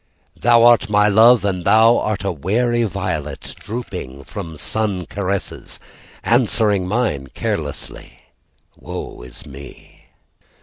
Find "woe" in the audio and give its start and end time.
8.75-9.21